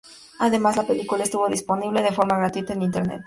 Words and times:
Además, 0.39 0.77
la 0.77 0.87
película 0.87 1.21
estuvo 1.21 1.47
disponible 1.47 2.01
de 2.01 2.11
forma 2.11 2.35
gratuita 2.35 2.73
en 2.73 2.81
internet. 2.81 3.19